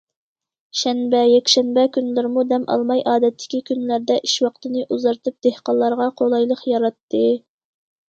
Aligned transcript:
شەنبە، 0.79 1.19
يەكشەنبە 1.31 1.83
كۈنلىرىمۇ 1.97 2.45
دەم 2.55 2.65
ئالماي، 2.77 3.05
ئادەتتىكى 3.13 3.61
كۈنلەردە 3.69 4.19
ئىش 4.25 4.37
ۋاقتىنى 4.49 4.89
ئۇزارتىپ، 4.91 5.39
دېھقانلارغا 5.51 6.13
قولايلىق 6.25 6.69
ياراتتى. 6.77 7.25